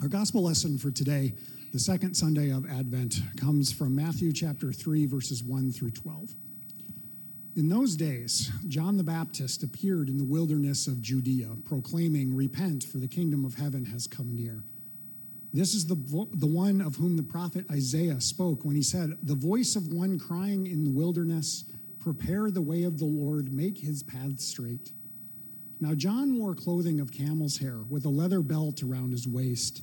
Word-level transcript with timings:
Our 0.00 0.06
gospel 0.06 0.44
lesson 0.44 0.78
for 0.78 0.92
today, 0.92 1.34
the 1.72 1.80
second 1.80 2.14
Sunday 2.14 2.50
of 2.50 2.64
Advent, 2.70 3.16
comes 3.36 3.72
from 3.72 3.96
Matthew 3.96 4.32
chapter 4.32 4.72
3, 4.72 5.06
verses 5.06 5.42
1 5.42 5.72
through 5.72 5.90
12. 5.90 6.36
In 7.56 7.68
those 7.68 7.96
days, 7.96 8.48
John 8.68 8.96
the 8.96 9.02
Baptist 9.02 9.64
appeared 9.64 10.08
in 10.08 10.16
the 10.16 10.24
wilderness 10.24 10.86
of 10.86 11.02
Judea, 11.02 11.48
proclaiming, 11.64 12.32
Repent, 12.32 12.84
for 12.84 12.98
the 12.98 13.08
kingdom 13.08 13.44
of 13.44 13.56
heaven 13.56 13.84
has 13.86 14.06
come 14.06 14.36
near. 14.36 14.62
This 15.52 15.74
is 15.74 15.84
the, 15.84 15.96
the 16.32 16.46
one 16.46 16.80
of 16.80 16.94
whom 16.94 17.16
the 17.16 17.24
prophet 17.24 17.66
Isaiah 17.68 18.20
spoke 18.20 18.64
when 18.64 18.76
he 18.76 18.82
said, 18.82 19.16
The 19.24 19.34
voice 19.34 19.74
of 19.74 19.92
one 19.92 20.16
crying 20.16 20.68
in 20.68 20.84
the 20.84 20.92
wilderness, 20.92 21.64
Prepare 21.98 22.52
the 22.52 22.62
way 22.62 22.84
of 22.84 23.00
the 23.00 23.04
Lord, 23.04 23.52
make 23.52 23.78
his 23.78 24.04
path 24.04 24.38
straight. 24.38 24.92
Now, 25.80 25.94
John 25.94 26.38
wore 26.38 26.54
clothing 26.54 27.00
of 27.00 27.10
camel's 27.10 27.58
hair 27.58 27.80
with 27.88 28.04
a 28.04 28.08
leather 28.08 28.42
belt 28.42 28.82
around 28.84 29.10
his 29.10 29.26
waist, 29.26 29.82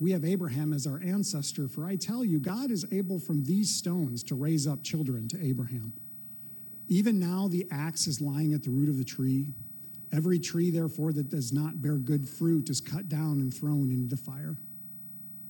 We 0.00 0.10
have 0.10 0.24
Abraham 0.24 0.72
as 0.72 0.86
our 0.86 1.00
ancestor, 1.02 1.68
for 1.68 1.84
I 1.84 1.96
tell 1.96 2.24
you, 2.24 2.40
God 2.40 2.70
is 2.70 2.84
able 2.92 3.18
from 3.18 3.44
these 3.44 3.74
stones 3.74 4.22
to 4.24 4.34
raise 4.34 4.66
up 4.66 4.82
children 4.82 5.28
to 5.28 5.44
Abraham. 5.44 5.92
Even 6.88 7.18
now, 7.18 7.48
the 7.48 7.66
axe 7.70 8.06
is 8.06 8.20
lying 8.20 8.52
at 8.52 8.62
the 8.62 8.70
root 8.70 8.88
of 8.88 8.98
the 8.98 9.04
tree. 9.04 9.54
Every 10.12 10.38
tree, 10.38 10.70
therefore, 10.70 11.12
that 11.12 11.30
does 11.30 11.52
not 11.52 11.80
bear 11.80 11.96
good 11.96 12.28
fruit 12.28 12.68
is 12.68 12.80
cut 12.80 13.08
down 13.08 13.40
and 13.40 13.52
thrown 13.52 13.90
into 13.90 14.08
the 14.08 14.20
fire. 14.20 14.56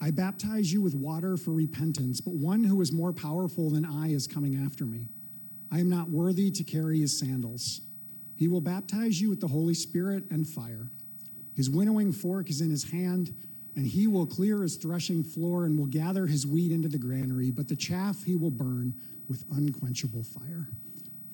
I 0.01 0.11
baptize 0.11 0.73
you 0.73 0.83
with 0.83 0.95
water 0.95 1.37
for 1.37 1.53
repentance, 1.53 2.21
but 2.21 2.35
one 2.35 2.63
who 2.63 2.81
is 2.83 2.93
more 2.93 3.13
powerful 3.13 3.71
than 3.71 3.85
I 3.85 4.09
is 4.09 4.27
coming 4.27 4.63
after 4.65 4.85
me. 4.85 5.09
I 5.73 5.81
am 5.81 5.89
not 5.89 6.11
worthy 6.11 6.51
to 6.51 6.63
carry 6.63 7.01
his 7.01 7.19
sandals. 7.19 7.81
He 8.37 8.49
will 8.49 8.61
baptize 8.61 9.21
you 9.21 9.31
with 9.31 9.41
the 9.41 9.49
Holy 9.49 9.75
Spirit 9.75 10.25
and 10.31 10.47
fire. 10.47 10.91
His 11.55 11.71
winnowing 11.71 12.13
fork 12.13 12.51
is 12.51 12.61
in 12.61 12.71
his 12.71 12.91
hand, 12.91 13.35
and 13.77 13.87
he 13.87 14.07
will 14.07 14.27
clear 14.27 14.63
his 14.63 14.77
threshing 14.77 15.25
floor 15.25 15.65
and 15.65 15.79
will 15.79 15.87
gather 15.87 16.27
his 16.27 16.47
wheat 16.47 16.71
into 16.71 16.89
the 16.89 16.99
granary, 16.99 17.51
but 17.51 17.69
the 17.69 17.77
chaff 17.77 18.23
he 18.23 18.37
will 18.37 18.51
burn 18.51 18.95
with 19.29 19.45
unquenchable 19.53 20.23
fire. 20.23 20.69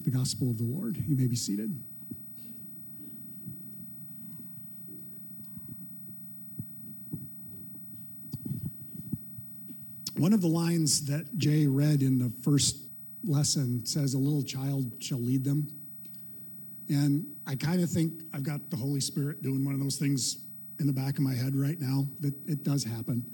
The 0.02 0.10
gospel 0.10 0.50
of 0.50 0.56
the 0.56 0.64
Lord. 0.64 0.96
You 0.96 1.16
may 1.16 1.26
be 1.26 1.36
seated. 1.36 1.78
One 10.16 10.32
of 10.32 10.40
the 10.40 10.48
lines 10.48 11.06
that 11.06 11.38
Jay 11.38 11.66
read 11.66 12.02
in 12.02 12.18
the 12.18 12.30
first 12.42 12.76
lesson 13.24 13.84
says, 13.84 14.14
A 14.14 14.18
little 14.18 14.42
child 14.42 14.92
shall 14.98 15.20
lead 15.20 15.44
them. 15.44 15.68
And 16.88 17.26
I 17.46 17.54
kind 17.54 17.82
of 17.82 17.90
think 17.90 18.22
I've 18.34 18.42
got 18.42 18.70
the 18.70 18.76
Holy 18.76 19.00
Spirit 19.00 19.42
doing 19.42 19.64
one 19.64 19.74
of 19.74 19.80
those 19.80 19.96
things 19.96 20.38
in 20.80 20.86
the 20.86 20.92
back 20.92 21.18
of 21.18 21.20
my 21.20 21.34
head 21.34 21.54
right 21.54 21.78
now 21.78 22.06
that 22.20 22.34
it 22.46 22.64
does 22.64 22.82
happen. 22.82 23.24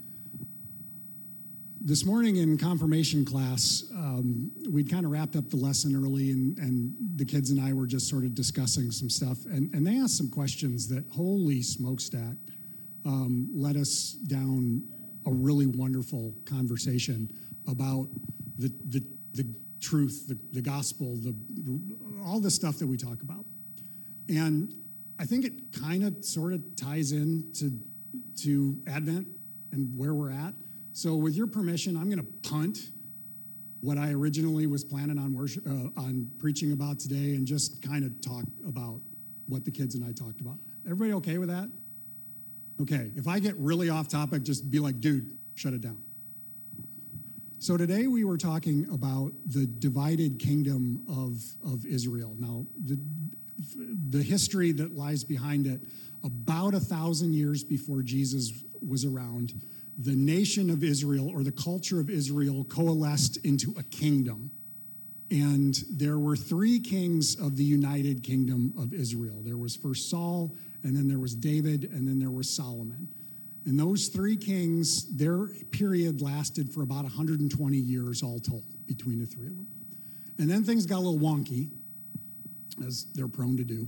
This 1.79 2.05
morning 2.05 2.35
in 2.35 2.57
confirmation 2.57 3.23
class, 3.23 3.85
um, 3.95 4.51
we'd 4.69 4.89
kind 4.91 5.05
of 5.05 5.11
wrapped 5.11 5.37
up 5.37 5.49
the 5.49 5.55
lesson 5.55 5.95
early, 5.95 6.31
and, 6.31 6.57
and 6.57 6.93
the 7.15 7.23
kids 7.23 7.49
and 7.49 7.61
I 7.61 7.71
were 7.71 7.87
just 7.87 8.09
sort 8.09 8.25
of 8.25 8.35
discussing 8.35 8.91
some 8.91 9.09
stuff. 9.09 9.45
And, 9.45 9.73
and 9.73 9.87
they 9.87 9.97
asked 9.97 10.17
some 10.17 10.29
questions 10.29 10.89
that, 10.89 11.05
holy 11.09 11.61
smokestack, 11.61 12.35
um, 13.05 13.47
led 13.53 13.77
us 13.77 14.13
down 14.27 14.83
a 15.25 15.31
really 15.31 15.67
wonderful 15.67 16.33
conversation 16.43 17.31
about 17.69 18.07
the, 18.57 18.69
the, 18.89 19.01
the 19.33 19.47
truth, 19.79 20.25
the, 20.27 20.37
the 20.51 20.61
gospel, 20.61 21.15
the, 21.15 21.33
all 22.25 22.41
the 22.41 22.51
stuff 22.51 22.79
that 22.79 22.87
we 22.87 22.97
talk 22.97 23.21
about. 23.21 23.45
And 24.27 24.73
I 25.19 25.25
think 25.25 25.45
it 25.45 25.53
kind 25.79 26.03
of 26.03 26.23
sort 26.23 26.53
of 26.53 26.61
ties 26.75 27.11
in 27.11 27.51
to, 27.55 27.71
to 28.43 28.77
Advent 28.87 29.27
and 29.71 29.97
where 29.97 30.13
we're 30.13 30.31
at. 30.31 30.53
So, 30.93 31.15
with 31.15 31.35
your 31.35 31.47
permission, 31.47 31.95
I'm 31.95 32.09
going 32.09 32.19
to 32.19 32.49
punt 32.49 32.79
what 33.81 33.97
I 33.97 34.11
originally 34.11 34.67
was 34.67 34.83
planning 34.83 35.19
on 35.19 35.35
worship, 35.35 35.65
uh, 35.67 36.01
on 36.01 36.29
preaching 36.39 36.71
about 36.71 36.99
today, 36.99 37.35
and 37.35 37.45
just 37.45 37.81
kind 37.81 38.03
of 38.03 38.19
talk 38.21 38.43
about 38.67 38.99
what 39.47 39.63
the 39.63 39.71
kids 39.71 39.95
and 39.95 40.03
I 40.03 40.11
talked 40.11 40.41
about. 40.41 40.57
Everybody 40.85 41.13
okay 41.13 41.37
with 41.37 41.49
that? 41.49 41.69
Okay. 42.81 43.11
If 43.15 43.27
I 43.27 43.39
get 43.39 43.55
really 43.57 43.89
off 43.89 44.07
topic, 44.07 44.43
just 44.43 44.69
be 44.69 44.79
like, 44.79 44.99
dude, 44.99 45.29
shut 45.55 45.73
it 45.73 45.81
down. 45.81 46.01
So 47.59 47.75
today 47.75 48.07
we 48.07 48.23
were 48.23 48.37
talking 48.37 48.87
about 48.91 49.31
the 49.47 49.65
divided 49.65 50.39
kingdom 50.39 51.03
of, 51.09 51.43
of 51.71 51.85
Israel. 51.85 52.35
Now, 52.37 52.65
the, 52.85 52.99
the 53.75 54.21
history 54.21 54.71
that 54.73 54.95
lies 54.95 55.23
behind 55.23 55.67
it, 55.67 55.81
about 56.23 56.73
a 56.73 56.79
thousand 56.79 57.33
years 57.33 57.63
before 57.63 58.01
Jesus 58.01 58.63
was 58.87 59.05
around, 59.05 59.53
the 59.97 60.15
nation 60.15 60.69
of 60.69 60.83
Israel 60.83 61.29
or 61.29 61.43
the 61.43 61.51
culture 61.51 61.99
of 61.99 62.09
Israel 62.09 62.63
coalesced 62.65 63.37
into 63.45 63.73
a 63.77 63.83
kingdom. 63.83 64.51
And 65.29 65.75
there 65.91 66.19
were 66.19 66.35
three 66.35 66.79
kings 66.79 67.35
of 67.35 67.57
the 67.57 67.63
united 67.63 68.23
kingdom 68.23 68.73
of 68.77 68.93
Israel. 68.93 69.41
There 69.43 69.57
was 69.57 69.75
first 69.75 70.09
Saul, 70.09 70.55
and 70.83 70.95
then 70.95 71.07
there 71.07 71.19
was 71.19 71.35
David, 71.35 71.89
and 71.91 72.07
then 72.07 72.19
there 72.19 72.31
was 72.31 72.49
Solomon. 72.49 73.09
And 73.65 73.77
those 73.77 74.07
three 74.07 74.37
kings, 74.37 75.13
their 75.17 75.47
period 75.71 76.21
lasted 76.21 76.71
for 76.71 76.83
about 76.83 77.03
120 77.03 77.75
years 77.75 78.23
all 78.23 78.39
told 78.39 78.63
between 78.85 79.19
the 79.19 79.25
three 79.25 79.47
of 79.47 79.57
them. 79.57 79.67
And 80.37 80.49
then 80.49 80.63
things 80.63 80.85
got 80.85 80.97
a 80.97 81.03
little 81.03 81.19
wonky, 81.19 81.69
as 82.85 83.05
they're 83.13 83.27
prone 83.27 83.57
to 83.57 83.63
do. 83.63 83.87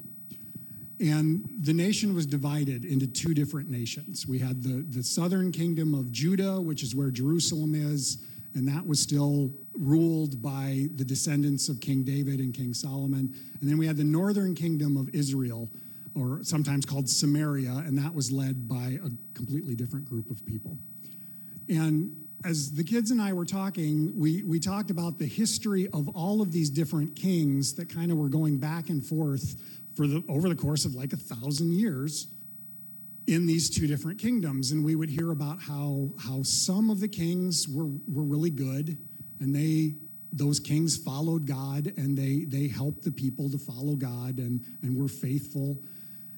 And 1.00 1.48
the 1.62 1.74
nation 1.74 2.14
was 2.14 2.26
divided 2.26 2.84
into 2.84 3.08
two 3.08 3.34
different 3.34 3.70
nations. 3.70 4.28
We 4.28 4.40
had 4.40 4.62
the, 4.64 4.86
the 4.90 5.02
southern 5.02 5.52
kingdom 5.52 5.94
of 5.94 6.12
Judah, 6.12 6.60
which 6.60 6.84
is 6.84 6.94
where 6.94 7.10
Jerusalem 7.10 7.74
is, 7.74 8.26
and 8.54 8.68
that 8.68 8.86
was 8.86 9.00
still 9.00 9.52
ruled 9.74 10.42
by 10.42 10.88
the 10.96 11.06
descendants 11.06 11.70
of 11.70 11.80
King 11.80 12.04
David 12.04 12.40
and 12.40 12.54
King 12.54 12.74
Solomon. 12.74 13.34
And 13.62 13.70
then 13.70 13.78
we 13.78 13.88
had 13.88 13.96
the 13.96 14.04
northern 14.04 14.56
kingdom 14.56 14.98
of 14.98 15.10
Israel, 15.16 15.70
or 16.16 16.44
sometimes 16.44 16.86
called 16.86 17.08
Samaria, 17.08 17.84
and 17.86 17.98
that 17.98 18.14
was 18.14 18.32
led 18.32 18.68
by 18.68 18.98
a 19.04 19.10
completely 19.34 19.76
different 19.76 20.06
group 20.06 20.30
of 20.30 20.46
people. 20.46 20.78
And 21.70 22.14
as 22.46 22.72
the 22.72 22.84
kids 22.84 23.12
and 23.12 23.22
I 23.22 23.34
were 23.34 23.46
talking, 23.46 24.14
we, 24.18 24.44
we 24.44 24.60
talked 24.60 24.92
about 24.92 25.20
the 25.20 25.26
history 25.26 25.88
of 25.94 26.08
all 26.10 26.42
of 26.42 26.52
these 26.52 26.70
different 26.70 27.16
kings 27.16 27.74
that 27.76 27.94
kind 27.94 28.12
of 28.12 28.18
were 28.18 28.30
going 28.30 28.58
back 28.58 28.90
and 28.90 29.06
forth 29.06 29.62
for 29.96 30.08
the 30.08 30.24
over 30.30 30.48
the 30.48 30.56
course 30.56 30.86
of 30.86 30.96
like 30.96 31.12
a 31.12 31.18
thousand 31.18 31.74
years 31.74 32.28
in 33.28 33.46
these 33.46 33.70
two 33.70 33.88
different 33.88 34.20
kingdoms. 34.20 34.72
And 34.72 34.84
we 34.84 34.96
would 34.96 35.10
hear 35.10 35.32
about 35.32 35.62
how 35.62 36.10
how 36.18 36.42
some 36.44 36.90
of 36.90 37.02
the 37.02 37.08
kings 37.08 37.68
were 37.68 37.90
were 38.08 38.24
really 38.24 38.50
good 38.50 38.98
and 39.42 39.54
they 39.54 39.96
those 40.32 40.60
kings 40.60 40.96
followed 40.96 41.46
God 41.46 41.92
and 41.98 42.18
they 42.18 42.46
they 42.48 42.68
helped 42.68 43.04
the 43.04 43.12
people 43.12 43.50
to 43.50 43.58
follow 43.58 43.96
God 43.96 44.38
and 44.38 44.64
and 44.82 44.96
were 44.96 45.10
faithful. 45.10 45.78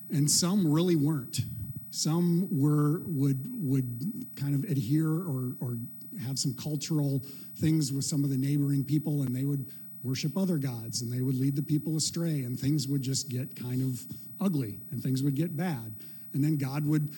And 0.09 0.29
some 0.29 0.69
really 0.69 0.95
weren't 0.95 1.41
some 1.91 2.47
were 2.51 3.01
would 3.05 3.45
would 3.61 4.25
kind 4.35 4.55
of 4.55 4.69
adhere 4.69 5.09
or 5.09 5.55
or 5.59 5.77
have 6.25 6.39
some 6.39 6.53
cultural 6.55 7.21
things 7.57 7.93
with 7.93 8.05
some 8.05 8.23
of 8.23 8.29
the 8.29 8.37
neighboring 8.37 8.83
people 8.83 9.21
and 9.21 9.35
they 9.35 9.45
would 9.45 9.65
worship 10.03 10.37
other 10.37 10.57
gods 10.57 11.01
and 11.01 11.11
they 11.11 11.21
would 11.21 11.35
lead 11.35 11.55
the 11.55 11.61
people 11.61 11.95
astray 11.95 12.41
and 12.41 12.59
things 12.59 12.87
would 12.87 13.01
just 13.01 13.29
get 13.29 13.55
kind 13.55 13.81
of 13.81 14.03
ugly 14.39 14.79
and 14.91 15.01
things 15.01 15.21
would 15.21 15.35
get 15.35 15.55
bad. 15.55 15.93
And 16.33 16.43
then 16.43 16.57
God 16.57 16.85
would 16.87 17.09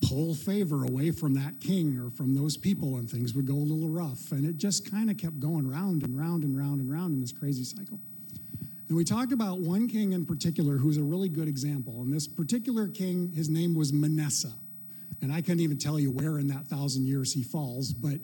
pull 0.00 0.34
favor 0.34 0.84
away 0.84 1.10
from 1.10 1.34
that 1.34 1.60
king 1.60 1.98
or 1.98 2.10
from 2.10 2.34
those 2.34 2.56
people 2.56 2.96
and 2.96 3.10
things 3.10 3.34
would 3.34 3.46
go 3.46 3.54
a 3.54 3.56
little 3.56 3.88
rough. 3.88 4.32
And 4.32 4.44
it 4.44 4.56
just 4.56 4.90
kind 4.90 5.10
of 5.10 5.18
kept 5.18 5.40
going 5.40 5.68
round 5.68 6.02
and 6.02 6.18
round 6.18 6.44
and 6.44 6.56
round 6.56 6.80
and 6.80 6.90
round 6.90 7.14
in 7.14 7.20
this 7.20 7.32
crazy 7.32 7.64
cycle. 7.64 7.98
And 8.88 8.96
we 8.96 9.04
talked 9.04 9.32
about 9.32 9.58
one 9.60 9.86
king 9.86 10.12
in 10.12 10.24
particular 10.24 10.78
who's 10.78 10.96
a 10.96 11.02
really 11.02 11.28
good 11.28 11.46
example. 11.46 12.00
And 12.00 12.12
this 12.12 12.26
particular 12.26 12.88
king, 12.88 13.30
his 13.32 13.48
name 13.50 13.74
was 13.74 13.92
Manasseh. 13.92 14.52
And 15.20 15.32
I 15.32 15.42
couldn't 15.42 15.60
even 15.60 15.78
tell 15.78 15.98
you 15.98 16.10
where 16.10 16.38
in 16.38 16.48
that 16.48 16.66
thousand 16.66 17.06
years 17.06 17.32
he 17.32 17.42
falls, 17.42 17.92
but 17.92 18.18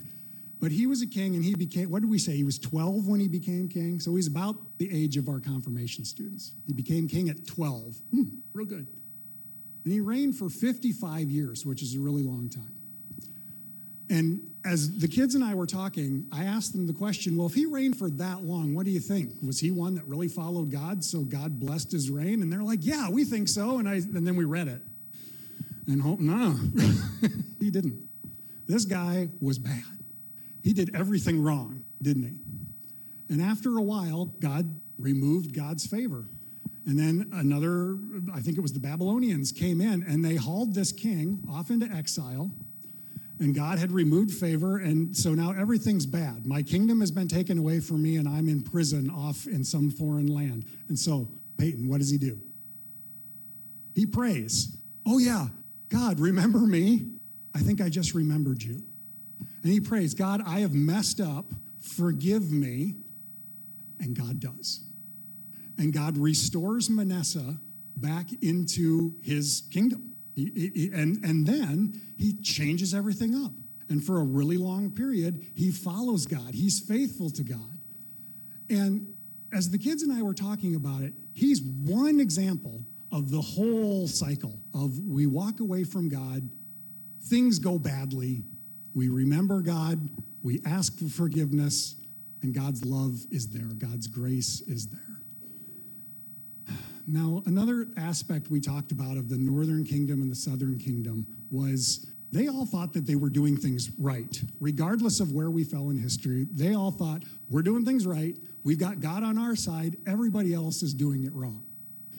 but 0.60 0.72
he 0.72 0.86
was 0.86 1.02
a 1.02 1.06
king 1.06 1.34
and 1.34 1.44
he 1.44 1.54
became, 1.54 1.90
what 1.90 2.00
did 2.00 2.08
we 2.08 2.18
say? 2.18 2.32
He 2.34 2.44
was 2.44 2.58
12 2.58 3.06
when 3.06 3.20
he 3.20 3.28
became 3.28 3.68
king. 3.68 4.00
So 4.00 4.14
he's 4.14 4.28
about 4.28 4.56
the 4.78 4.88
age 4.90 5.18
of 5.18 5.28
our 5.28 5.38
confirmation 5.38 6.06
students. 6.06 6.52
He 6.66 6.72
became 6.72 7.06
king 7.06 7.28
at 7.28 7.46
12. 7.46 8.00
Hmm, 8.10 8.22
real 8.54 8.64
good. 8.64 8.86
And 9.84 9.92
he 9.92 10.00
reigned 10.00 10.36
for 10.36 10.48
55 10.48 11.28
years, 11.28 11.66
which 11.66 11.82
is 11.82 11.96
a 11.96 12.00
really 12.00 12.22
long 12.22 12.48
time. 12.48 12.78
And 14.08 14.53
as 14.64 14.98
the 14.98 15.08
kids 15.08 15.34
and 15.34 15.44
I 15.44 15.54
were 15.54 15.66
talking, 15.66 16.26
I 16.32 16.44
asked 16.44 16.72
them 16.72 16.86
the 16.86 16.92
question 16.92 17.36
well, 17.36 17.46
if 17.46 17.54
he 17.54 17.66
reigned 17.66 17.98
for 17.98 18.08
that 18.10 18.44
long, 18.44 18.74
what 18.74 18.86
do 18.86 18.90
you 18.90 19.00
think? 19.00 19.32
Was 19.44 19.60
he 19.60 19.70
one 19.70 19.94
that 19.96 20.06
really 20.06 20.28
followed 20.28 20.70
God, 20.70 21.04
so 21.04 21.20
God 21.20 21.60
blessed 21.60 21.92
his 21.92 22.10
reign? 22.10 22.42
And 22.42 22.52
they're 22.52 22.62
like, 22.62 22.80
yeah, 22.82 23.08
we 23.10 23.24
think 23.24 23.48
so. 23.48 23.78
And, 23.78 23.88
I, 23.88 23.94
and 23.94 24.26
then 24.26 24.36
we 24.36 24.44
read 24.44 24.68
it. 24.68 24.80
And 25.86 26.00
hope, 26.00 26.18
no, 26.18 26.52
he 27.60 27.70
didn't. 27.70 28.08
This 28.66 28.86
guy 28.86 29.28
was 29.40 29.58
bad. 29.58 29.82
He 30.62 30.72
did 30.72 30.94
everything 30.96 31.42
wrong, 31.42 31.84
didn't 32.00 32.22
he? 32.22 32.38
And 33.28 33.42
after 33.42 33.76
a 33.76 33.82
while, 33.82 34.32
God 34.40 34.80
removed 34.98 35.54
God's 35.54 35.86
favor. 35.86 36.24
And 36.86 36.98
then 36.98 37.30
another, 37.32 37.98
I 38.34 38.40
think 38.40 38.56
it 38.56 38.60
was 38.60 38.72
the 38.72 38.80
Babylonians, 38.80 39.52
came 39.52 39.80
in 39.80 40.02
and 40.02 40.24
they 40.24 40.36
hauled 40.36 40.74
this 40.74 40.92
king 40.92 41.42
off 41.50 41.70
into 41.70 41.86
exile. 41.86 42.50
And 43.40 43.54
God 43.54 43.78
had 43.78 43.90
removed 43.90 44.32
favor. 44.32 44.78
And 44.78 45.16
so 45.16 45.34
now 45.34 45.50
everything's 45.50 46.06
bad. 46.06 46.46
My 46.46 46.62
kingdom 46.62 47.00
has 47.00 47.10
been 47.10 47.28
taken 47.28 47.58
away 47.58 47.80
from 47.80 48.02
me, 48.02 48.16
and 48.16 48.28
I'm 48.28 48.48
in 48.48 48.62
prison 48.62 49.10
off 49.10 49.46
in 49.46 49.64
some 49.64 49.90
foreign 49.90 50.28
land. 50.28 50.66
And 50.88 50.98
so, 50.98 51.28
Peyton, 51.58 51.88
what 51.88 51.98
does 51.98 52.10
he 52.10 52.18
do? 52.18 52.38
He 53.94 54.06
prays. 54.06 54.76
Oh, 55.06 55.18
yeah, 55.18 55.46
God, 55.88 56.20
remember 56.20 56.60
me? 56.60 57.06
I 57.54 57.60
think 57.60 57.80
I 57.80 57.88
just 57.88 58.14
remembered 58.14 58.62
you. 58.62 58.82
And 59.62 59.72
he 59.72 59.80
prays, 59.80 60.14
God, 60.14 60.42
I 60.46 60.60
have 60.60 60.74
messed 60.74 61.20
up. 61.20 61.46
Forgive 61.80 62.50
me. 62.50 62.96
And 64.00 64.16
God 64.16 64.40
does. 64.40 64.84
And 65.78 65.92
God 65.92 66.16
restores 66.18 66.90
Manasseh 66.90 67.58
back 67.96 68.26
into 68.42 69.14
his 69.22 69.62
kingdom. 69.70 70.13
He, 70.34 70.70
he, 70.74 70.90
and, 70.92 71.24
and 71.24 71.46
then 71.46 72.00
he 72.16 72.34
changes 72.42 72.92
everything 72.92 73.34
up. 73.34 73.52
And 73.88 74.02
for 74.02 74.20
a 74.20 74.24
really 74.24 74.56
long 74.56 74.90
period, 74.90 75.46
he 75.54 75.70
follows 75.70 76.26
God. 76.26 76.54
He's 76.54 76.80
faithful 76.80 77.30
to 77.30 77.44
God. 77.44 77.78
And 78.68 79.14
as 79.52 79.70
the 79.70 79.78
kids 79.78 80.02
and 80.02 80.12
I 80.12 80.22
were 80.22 80.34
talking 80.34 80.74
about 80.74 81.02
it, 81.02 81.12
he's 81.32 81.62
one 81.62 82.18
example 82.18 82.82
of 83.12 83.30
the 83.30 83.40
whole 83.40 84.08
cycle 84.08 84.58
of 84.74 84.98
we 85.06 85.26
walk 85.26 85.60
away 85.60 85.84
from 85.84 86.08
God, 86.08 86.48
things 87.22 87.60
go 87.60 87.78
badly, 87.78 88.42
we 88.94 89.08
remember 89.08 89.60
God, 89.60 90.08
we 90.42 90.60
ask 90.66 90.98
for 90.98 91.08
forgiveness, 91.08 91.94
and 92.42 92.54
God's 92.54 92.84
love 92.84 93.18
is 93.30 93.48
there, 93.48 93.72
God's 93.78 94.08
grace 94.08 94.62
is 94.62 94.88
there. 94.88 95.23
Now, 97.06 97.42
another 97.46 97.88
aspect 97.96 98.50
we 98.50 98.60
talked 98.60 98.92
about 98.92 99.16
of 99.16 99.28
the 99.28 99.36
northern 99.36 99.84
kingdom 99.84 100.22
and 100.22 100.30
the 100.30 100.36
southern 100.36 100.78
kingdom 100.78 101.26
was 101.50 102.06
they 102.32 102.48
all 102.48 102.66
thought 102.66 102.92
that 102.94 103.06
they 103.06 103.14
were 103.14 103.28
doing 103.28 103.56
things 103.56 103.90
right. 103.98 104.42
Regardless 104.60 105.20
of 105.20 105.32
where 105.32 105.50
we 105.50 105.64
fell 105.64 105.90
in 105.90 105.98
history, 105.98 106.46
they 106.52 106.74
all 106.74 106.90
thought, 106.90 107.22
we're 107.50 107.62
doing 107.62 107.84
things 107.84 108.06
right. 108.06 108.36
We've 108.64 108.78
got 108.78 109.00
God 109.00 109.22
on 109.22 109.38
our 109.38 109.54
side. 109.54 109.96
Everybody 110.06 110.54
else 110.54 110.82
is 110.82 110.94
doing 110.94 111.24
it 111.24 111.32
wrong. 111.34 111.62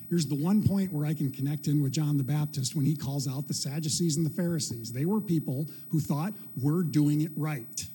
Here's 0.07 0.27
the 0.27 0.41
one 0.41 0.61
point 0.61 0.93
where 0.93 1.05
I 1.05 1.15
can 1.15 1.31
connect 1.31 1.67
in 1.67 1.81
with 1.81 1.91
John 1.91 2.17
the 2.17 2.23
Baptist 2.23 2.75
when 2.75 2.85
he 2.85 2.95
calls 2.95 3.27
out 3.27 3.47
the 3.47 3.53
Sadducees 3.53 4.17
and 4.17 4.25
the 4.25 4.29
Pharisees. 4.29 4.93
They 4.93 5.05
were 5.05 5.19
people 5.19 5.65
who 5.89 5.99
thought, 5.99 6.33
we're 6.61 6.83
doing 6.83 7.21
it 7.21 7.31
right. 7.35 7.85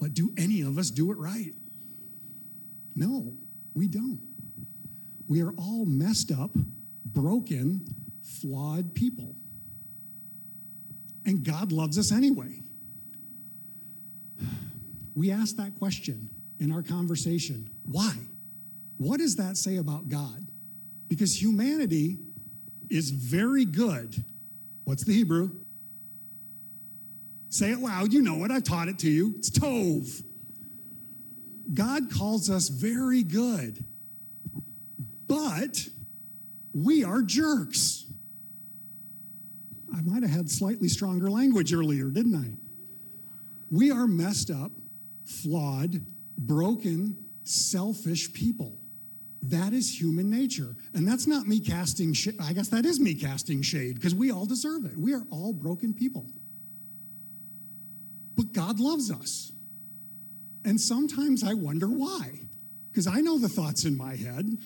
But 0.00 0.14
do 0.14 0.32
any 0.38 0.62
of 0.62 0.78
us 0.78 0.90
do 0.90 1.12
it 1.12 1.18
right? 1.18 1.52
No, 2.96 3.34
we 3.74 3.86
don't. 3.86 4.27
We 5.28 5.42
are 5.42 5.52
all 5.52 5.84
messed 5.84 6.32
up, 6.32 6.50
broken, 7.04 7.86
flawed 8.22 8.94
people. 8.94 9.34
And 11.26 11.44
God 11.44 11.70
loves 11.70 11.98
us 11.98 12.10
anyway. 12.10 12.62
We 15.14 15.30
asked 15.30 15.58
that 15.58 15.74
question 15.78 16.30
in 16.58 16.72
our 16.72 16.82
conversation 16.82 17.68
why? 17.84 18.14
What 18.96 19.18
does 19.18 19.36
that 19.36 19.56
say 19.56 19.76
about 19.76 20.08
God? 20.08 20.46
Because 21.08 21.40
humanity 21.40 22.18
is 22.90 23.10
very 23.10 23.64
good. 23.64 24.24
What's 24.84 25.04
the 25.04 25.12
Hebrew? 25.12 25.50
Say 27.48 27.70
it 27.72 27.78
loud. 27.78 28.12
You 28.12 28.22
know 28.22 28.44
it. 28.44 28.50
I 28.50 28.60
taught 28.60 28.88
it 28.88 28.98
to 29.00 29.10
you. 29.10 29.34
It's 29.38 29.50
Tov. 29.50 30.22
God 31.72 32.10
calls 32.10 32.50
us 32.50 32.68
very 32.68 33.22
good 33.22 33.84
but 35.28 35.88
we 36.74 37.04
are 37.04 37.22
jerks. 37.22 38.06
I 39.94 40.00
might 40.02 40.22
have 40.22 40.30
had 40.30 40.50
slightly 40.50 40.88
stronger 40.88 41.30
language 41.30 41.72
earlier, 41.72 42.10
didn't 42.10 42.34
I? 42.34 42.50
We 43.70 43.90
are 43.90 44.06
messed 44.06 44.50
up, 44.50 44.72
flawed, 45.24 46.00
broken, 46.36 47.16
selfish 47.44 48.32
people. 48.32 48.78
That 49.42 49.72
is 49.72 50.00
human 50.00 50.30
nature. 50.30 50.76
And 50.94 51.06
that's 51.06 51.26
not 51.26 51.46
me 51.46 51.60
casting 51.60 52.12
shade. 52.12 52.36
I 52.40 52.52
guess 52.52 52.68
that 52.68 52.84
is 52.84 52.98
me 52.98 53.14
casting 53.14 53.62
shade 53.62 53.94
because 53.94 54.14
we 54.14 54.30
all 54.30 54.46
deserve 54.46 54.84
it. 54.84 54.96
We 54.96 55.14
are 55.14 55.22
all 55.30 55.52
broken 55.52 55.94
people. 55.94 56.26
But 58.36 58.52
God 58.52 58.80
loves 58.80 59.10
us. 59.10 59.52
And 60.64 60.80
sometimes 60.80 61.44
I 61.44 61.54
wonder 61.54 61.86
why. 61.86 62.40
Because 62.90 63.06
I 63.06 63.20
know 63.20 63.38
the 63.38 63.48
thoughts 63.48 63.84
in 63.84 63.96
my 63.96 64.16
head. 64.16 64.58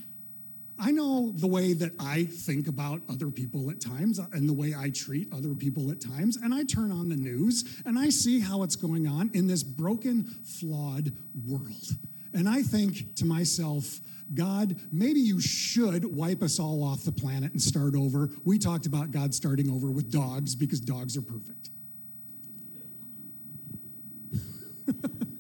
I 0.84 0.90
know 0.90 1.31
the 1.37 1.46
way 1.46 1.75
that 1.75 1.93
I 2.00 2.25
think 2.25 2.67
about 2.67 3.02
other 3.08 3.31
people 3.31 3.70
at 3.70 3.81
times 3.81 4.19
uh, 4.19 4.26
and 4.32 4.49
the 4.49 4.52
way 4.52 4.75
I 4.76 4.90
treat 4.90 5.32
other 5.32 5.55
people 5.55 5.93
at 5.93 6.00
times. 6.00 6.38
And 6.38 6.52
I 6.52 6.64
turn 6.64 6.90
on 6.90 7.08
the 7.08 7.14
news 7.14 7.81
and 7.87 7.96
I 7.96 8.08
see 8.08 8.40
how 8.40 8.64
it's 8.64 8.75
going 8.75 9.06
on 9.06 9.31
in 9.32 9.46
this 9.46 9.62
broken, 9.62 10.25
flawed 10.25 11.12
world. 11.46 11.87
And 12.34 12.49
I 12.49 12.62
think 12.62 13.14
to 13.17 13.25
myself, 13.25 14.00
God, 14.34 14.75
maybe 14.90 15.20
you 15.20 15.40
should 15.40 16.05
wipe 16.05 16.43
us 16.43 16.58
all 16.58 16.82
off 16.82 17.05
the 17.05 17.12
planet 17.12 17.52
and 17.52 17.62
start 17.62 17.94
over. 17.94 18.31
We 18.44 18.58
talked 18.58 18.87
about 18.87 19.12
God 19.12 19.34
starting 19.34 19.70
over 19.70 19.88
with 19.93 20.11
dogs 20.11 20.56
because 20.56 20.81
dogs 20.81 21.17
are 21.17 21.23
perfect. 21.23 21.70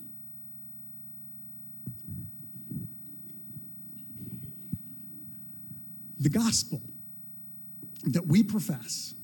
gospel 6.32 6.80
that 8.04 8.26
we 8.26 8.42
profess, 8.42 9.14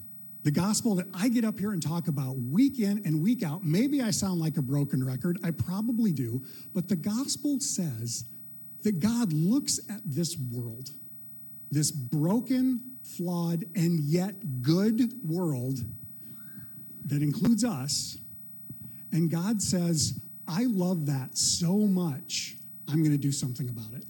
the 0.44 0.50
gospel 0.50 0.94
that 0.94 1.06
I 1.12 1.28
get 1.28 1.44
up 1.44 1.58
here 1.58 1.72
and 1.72 1.82
talk 1.82 2.08
about 2.08 2.37
week 2.38 2.79
in 2.79 3.03
and 3.05 3.22
week 3.22 3.43
out, 3.43 3.65
maybe 3.65 4.00
I 4.00 4.10
sound 4.10 4.41
like 4.41 4.56
a 4.56 4.62
broken 4.62 5.05
record, 5.05 5.38
I 5.43 5.50
probably 5.50 6.12
do, 6.12 6.43
but 6.74 6.88
the 6.88 6.96
gospel 6.96 7.58
says 7.60 8.24
that 8.82 9.00
God 9.00 9.32
looks 9.32 9.81
at 9.91 10.00
this 10.05 10.36
world, 10.53 10.91
this 11.70 11.91
broken, 11.91 12.98
flawed, 13.03 13.65
and 13.74 14.00
yet 14.00 14.62
good 14.62 15.12
world 15.24 15.81
that 17.06 17.22
includes 17.22 17.65
us, 17.65 18.19
and 19.12 19.31
God 19.31 19.60
says, 19.60 20.20
I 20.46 20.65
love 20.65 21.06
that 21.06 21.36
so 21.36 21.77
much, 21.79 22.56
I'm 22.88 23.03
going 23.03 23.12
to 23.12 23.19
do 23.19 23.32
something 23.32 23.69
about 23.69 23.93
it. 23.94 24.05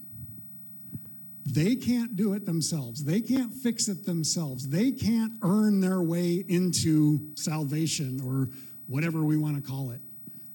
They 1.51 1.77
can't 1.77 2.15
do 2.15 2.35
it 2.35 2.45
themselves. 2.45 3.05
They 3.05 3.21
can't 3.23 3.53
fix 3.53 3.89
it 3.89 4.05
themselves. 4.05 4.69
They 4.69 4.93
can't 4.93 5.33
earn 5.43 5.81
their 5.81 6.03
way 6.03 6.45
into 6.47 7.21
salvation 7.37 8.21
or 8.21 8.51
whatever 8.87 9.25
we 9.25 9.39
want 9.39 9.57
to 9.57 9.63
call 9.63 9.91
it. 9.93 10.01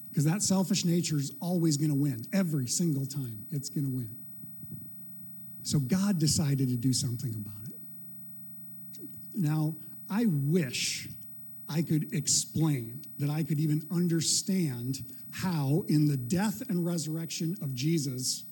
Because 0.08 0.24
that 0.24 0.42
selfish 0.42 0.84
nature 0.84 1.16
is 1.16 1.32
always 1.40 1.76
going 1.76 1.90
to 1.90 1.96
win. 1.96 2.24
Every 2.32 2.68
single 2.68 3.06
time, 3.06 3.44
it's 3.50 3.68
going 3.68 3.84
to 3.84 3.90
win. 3.90 4.14
So 5.62 5.80
God 5.80 6.20
decided 6.20 6.68
to 6.68 6.76
do 6.76 6.92
something 6.92 7.34
about 7.34 7.68
it. 7.68 9.08
Now, 9.34 9.74
I 10.08 10.26
wish 10.28 11.08
I 11.68 11.82
could 11.82 12.12
explain, 12.12 13.02
that 13.18 13.30
I 13.30 13.42
could 13.42 13.58
even 13.58 13.82
understand 13.90 14.98
how, 15.32 15.82
in 15.88 16.06
the 16.06 16.16
death 16.16 16.62
and 16.68 16.86
resurrection 16.86 17.56
of 17.62 17.74
Jesus, 17.74 18.44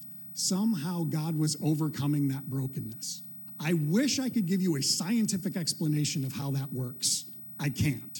somehow 0.48 1.04
God 1.04 1.38
was 1.38 1.56
overcoming 1.62 2.28
that 2.28 2.48
brokenness. 2.48 3.22
I 3.60 3.74
wish 3.74 4.18
I 4.18 4.28
could 4.28 4.46
give 4.46 4.60
you 4.60 4.76
a 4.76 4.82
scientific 4.82 5.56
explanation 5.56 6.24
of 6.24 6.32
how 6.32 6.50
that 6.52 6.72
works. 6.72 7.24
I 7.60 7.68
can't. 7.68 8.18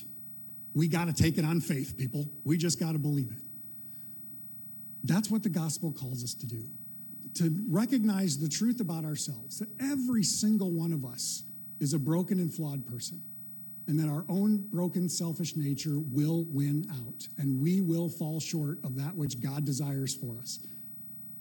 We 0.75 0.89
got 0.89 1.09
to 1.09 1.13
take 1.13 1.37
it 1.37 1.45
on 1.45 1.61
faith, 1.61 1.97
people. 1.99 2.27
We 2.45 2.57
just 2.57 2.79
got 2.79 2.93
to 2.93 2.99
believe 2.99 3.31
it. 3.33 3.43
That's 5.05 5.31
what 5.31 5.43
the 5.43 5.49
gospel 5.49 5.93
calls 5.93 6.23
us 6.23 6.35
to 6.35 6.47
do 6.47 6.65
to 7.35 7.51
recognize 7.69 8.39
the 8.39 8.49
truth 8.49 8.81
about 8.81 9.05
ourselves 9.05 9.59
that 9.59 9.69
every 9.81 10.23
single 10.23 10.71
one 10.71 10.93
of 10.93 11.05
us 11.05 11.45
is 11.81 11.95
a 11.95 11.99
broken 11.99 12.39
and 12.39 12.53
flawed 12.53 12.87
person, 12.87 13.23
and 13.87 13.99
that 13.99 14.09
our 14.09 14.25
own 14.29 14.59
broken, 14.71 15.09
selfish 15.09 15.57
nature 15.57 15.99
will 16.13 16.45
win 16.51 16.87
out, 16.91 17.27
and 17.39 17.61
we 17.61 17.81
will 17.81 18.09
fall 18.09 18.39
short 18.39 18.79
of 18.85 18.97
that 18.97 19.17
which 19.17 19.41
God 19.41 19.65
desires 19.65 20.15
for 20.15 20.39
us. 20.39 20.61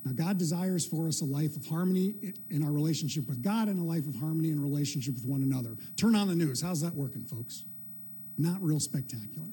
Now, 0.03 0.13
God 0.13 0.38
desires 0.38 0.86
for 0.86 1.08
us 1.08 1.22
a 1.22 1.25
life 1.25 1.55
of 1.55 1.65
harmony 1.65 2.15
in 2.50 2.63
our 2.63 2.72
relationship 2.72 3.27
with 3.27 3.43
God 3.43 3.67
and 3.67 3.79
a 3.79 3.84
life 3.84 4.08
of 4.08 4.15
harmony 4.15 4.50
in 4.50 4.60
relationship 4.60 5.13
with 5.13 5.25
one 5.25 5.43
another. 5.43 5.75
Turn 5.96 6.15
on 6.15 6.27
the 6.27 6.36
news. 6.36 6.62
How's 6.62 6.81
that 6.81 6.96
working, 6.96 7.24
folks? 7.24 7.65
Not 8.38 8.62
real 8.62 8.79
spectacular. 8.79 9.50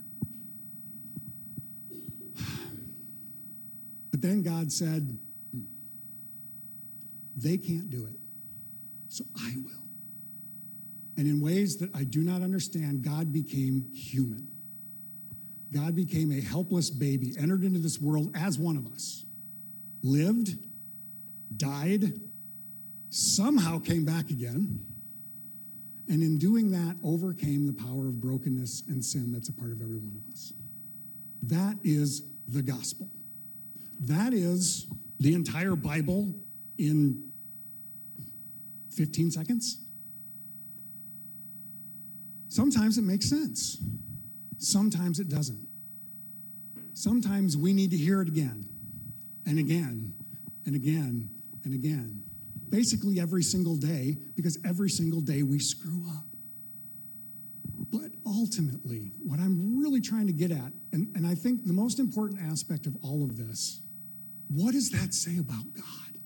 But 4.11 4.23
then 4.23 4.43
God 4.43 4.73
said, 4.73 5.19
hmm, 5.52 5.61
They 7.37 7.59
can't 7.59 7.90
do 7.90 8.07
it, 8.07 8.19
so 9.09 9.25
I 9.37 9.55
will. 9.62 9.85
And 11.19 11.26
in 11.26 11.40
ways 11.43 11.76
that 11.78 11.95
I 11.95 12.05
do 12.05 12.23
not 12.23 12.43
understand, 12.43 13.02
God 13.02 13.33
became 13.33 13.87
human. 13.93 14.49
God 15.73 15.95
became 15.95 16.33
a 16.33 16.40
helpless 16.40 16.88
baby, 16.88 17.35
entered 17.38 17.64
into 17.64 17.81
this 17.81 18.00
world 18.00 18.35
as 18.35 18.59
one 18.59 18.76
of 18.76 18.87
us 18.87 19.26
lived, 20.02 20.57
died, 21.57 22.12
somehow 23.11 23.78
came 23.78 24.05
back 24.05 24.31
again, 24.31 24.81
and 26.09 26.23
in 26.23 26.38
doing 26.38 26.71
that, 26.71 26.97
overcame 27.05 27.67
the 27.67 27.73
power 27.73 28.09
of 28.09 28.21
brokenness 28.21 28.85
and 28.88 29.05
sin 29.05 29.33
that's 29.33 29.49
a 29.49 29.52
part 29.52 29.73
of 29.73 29.83
every 29.83 29.99
one 29.99 30.17
of 30.17 30.33
us. 30.33 30.52
That 31.43 31.76
is 31.85 32.23
the 32.49 32.62
gospel. 32.62 33.09
That 34.00 34.33
is 34.33 34.87
the 35.21 35.35
entire 35.35 35.76
Bible 35.76 36.35
in 36.78 37.25
15 38.90 39.31
seconds. 39.31 39.78
Sometimes 42.49 42.97
it 42.97 43.02
makes 43.02 43.28
sense, 43.28 43.78
sometimes 44.57 45.21
it 45.21 45.28
doesn't. 45.28 45.67
Sometimes 46.95 47.57
we 47.57 47.73
need 47.73 47.93
to 47.93 47.97
hear 47.97 48.21
it 48.23 48.28
again 48.28 48.67
and 49.49 49.59
again 49.59 50.12
and 50.67 50.76
again 50.76 51.31
and 51.64 51.75
again. 51.75 52.23
Basically, 52.69 53.19
every 53.19 53.43
single 53.43 53.76
day, 53.76 54.19
because 54.37 54.59
every 54.64 54.90
single 54.90 55.23
day 55.23 55.43
we 55.43 55.59
screw 55.59 56.05
up. 56.11 56.25
But 57.90 58.11
ultimately, 58.26 59.12
what 59.25 59.40
I'm 59.40 59.81
really 59.81 60.02
trying 60.02 60.26
to 60.26 60.35
get 60.35 60.50
at, 60.50 60.73
and, 60.93 61.11
and 61.17 61.26
I 61.26 61.35
think 61.35 61.64
the 61.64 61.73
most 61.73 61.99
important 61.99 62.40
aspect 62.43 62.87
of 62.87 62.95
all 63.02 63.23
of 63.23 63.38
this, 63.38 63.81
what 64.49 64.73
does 64.73 64.90
that 64.90 65.14
say 65.14 65.38
about 65.38 65.64
God? 65.75 66.19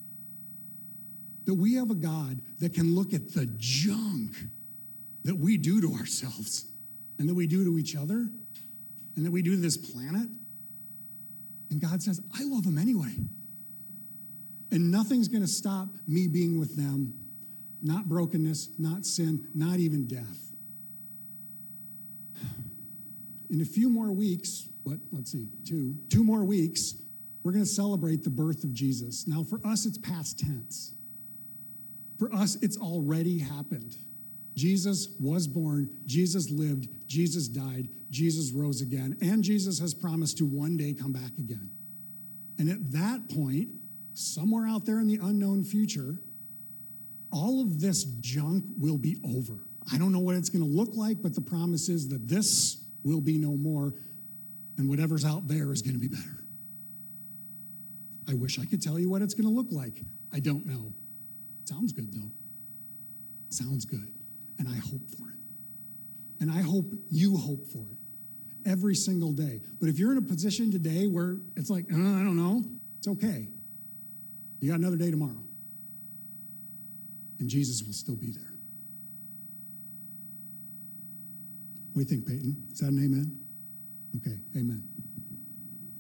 That 1.45 1.55
we 1.55 1.75
have 1.75 1.91
a 1.91 1.95
God 1.95 2.41
that 2.59 2.75
can 2.75 2.95
look 2.95 3.15
at 3.15 3.33
the 3.33 3.47
junk 3.57 4.35
that 5.25 5.37
we 5.37 5.57
do 5.57 5.81
to 5.81 5.95
ourselves 5.95 6.67
and 7.19 7.29
that 7.29 7.35
we 7.35 7.47
do 7.47 7.65
to 7.65 7.79
each 7.79 7.95
other 7.95 8.29
and 9.15 9.25
that 9.25 9.31
we 9.31 9.43
do 9.43 9.55
to 9.55 9.61
this 9.61 9.77
planet. 9.77 10.29
And 11.73 11.81
God 11.81 12.03
says, 12.03 12.21
I 12.39 12.45
love 12.45 12.65
them 12.65 12.77
anyway. 12.77 13.15
And 14.71 14.91
nothing's 14.91 15.27
going 15.27 15.43
to 15.43 15.49
stop 15.49 15.89
me 16.07 16.29
being 16.29 16.61
with 16.61 16.77
them. 16.77 17.15
Not 17.83 18.09
brokenness, 18.09 18.69
not 18.79 19.07
sin, 19.07 19.49
not 19.55 19.79
even 19.79 20.07
death. 20.07 20.53
In 23.51 23.63
a 23.63 23.65
few 23.65 23.89
more 23.89 24.13
weeks, 24.13 24.69
what, 24.83 24.99
let's 25.13 25.33
see, 25.33 25.49
two, 25.67 25.97
two 26.11 26.23
more 26.23 26.45
weeks, 26.45 26.95
we're 27.43 27.53
going 27.53 27.65
to 27.65 27.71
celebrate 27.71 28.23
the 28.23 28.31
birth 28.31 28.65
of 28.65 28.75
Jesus. 28.75 29.27
Now, 29.27 29.43
for 29.43 29.59
us, 29.67 29.87
it's 29.87 29.99
past 29.99 30.39
tense. 30.39 30.93
For 32.19 32.33
us, 32.35 32.57
it's 32.61 32.77
already 32.77 33.39
happened. 33.39 33.97
Jesus 34.55 35.09
was 35.19 35.47
born, 35.47 35.89
Jesus 36.07 36.51
lived, 36.51 36.89
Jesus 37.07 37.49
died, 37.49 37.89
Jesus 38.11 38.53
rose 38.53 38.83
again, 38.83 39.17
and 39.23 39.43
Jesus 39.43 39.79
has 39.79 39.95
promised 39.95 40.39
to 40.39 40.45
one 40.45 40.77
day 40.77 40.93
come 40.93 41.13
back 41.13 41.39
again. 41.39 41.71
And 42.59 42.71
at 42.71 42.93
that 42.93 43.29
point, 43.31 43.69
somewhere 44.15 44.67
out 44.67 44.85
there 44.85 44.99
in 44.99 45.09
the 45.09 45.19
unknown 45.23 45.65
future, 45.65 46.19
all 47.33 47.63
of 47.63 47.81
this 47.81 48.05
junk 48.05 48.65
will 48.79 48.99
be 48.99 49.17
over. 49.25 49.55
I 49.91 49.97
don't 49.97 50.13
know 50.13 50.19
what 50.19 50.37
it's 50.37 50.51
going 50.51 50.63
to 50.63 50.71
look 50.71 50.95
like, 50.95 51.23
but 51.23 51.35
the 51.35 51.41
promise 51.41 51.89
is 51.89 52.09
that 52.09 52.29
this 52.29 52.85
will 53.05 53.23
be 53.23 53.39
no 53.39 53.57
more, 53.57 53.95
and 54.77 54.89
whatever's 54.89 55.25
out 55.25 55.49
there 55.49 55.73
is 55.73 55.81
going 55.81 55.95
to 55.95 56.01
be 56.01 56.09
better. 56.09 56.45
I 58.29 58.35
wish 58.35 58.59
I 58.59 58.67
could 58.67 58.83
tell 58.83 58.99
you 58.99 59.09
what 59.11 59.23
it's 59.23 59.35
going 59.35 59.49
to 59.49 59.55
look 59.55 59.69
like. 59.71 60.03
I 60.33 60.41
don't 60.41 60.67
know. 60.67 60.93
Sounds 61.65 61.93
good, 61.93 62.13
though. 62.13 62.31
Sounds 63.49 63.85
good 63.85 64.13
and 64.63 64.73
I 64.73 64.79
hope 64.79 65.11
for 65.19 65.29
it. 65.29 65.39
And 66.41 66.51
I 66.51 66.61
hope 66.61 66.93
you 67.11 67.37
hope 67.37 67.67
for 67.67 67.85
it 67.91 67.99
every 68.69 68.95
single 68.95 69.33
day. 69.33 69.61
But 69.81 69.89
if 69.89 69.99
you're 69.99 70.13
in 70.13 70.19
a 70.19 70.23
position 70.23 70.71
today 70.71 71.09
where 71.09 71.39
it's 71.57 71.69
like, 71.69 71.87
uh, 71.93 71.97
I 71.97 72.23
don't 72.23 72.37
know, 72.37 72.63
it's 72.99 73.09
okay. 73.09 73.49
You 74.61 74.71
got 74.71 74.79
another 74.79 74.97
day 74.97 75.11
tomorrow. 75.11 75.43
And 77.41 77.49
Jesus 77.49 77.83
will 77.85 77.93
still 77.93 78.15
be 78.15 78.31
there. 78.31 78.53
What 81.93 82.07
do 82.07 82.15
you 82.15 82.23
think, 82.23 82.27
Peyton? 82.27 82.69
Is 82.73 82.79
that 82.79 82.87
an 82.87 83.05
amen? 83.05 83.39
Okay, 84.17 84.39
amen. 84.57 84.85